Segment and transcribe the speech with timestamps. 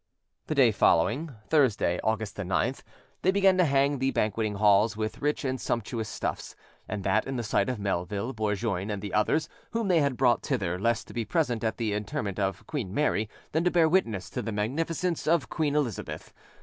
[0.47, 2.81] The day following, Thursday, August the 9th,
[3.21, 6.55] they began to hang the banqueting halls with rich and sumptuous stuffs,
[6.87, 10.41] and that in the sight of Melville, Bourgoin, and the others, whom they had brought
[10.41, 14.31] thither, less to be present at the interment of Queen Mary than to bear witness
[14.31, 16.33] to the magnificence of Queen Elizabeth.